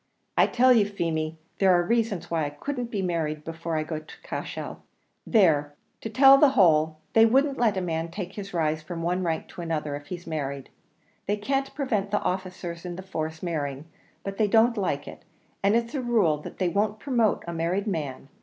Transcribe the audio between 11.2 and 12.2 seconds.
They can't prevent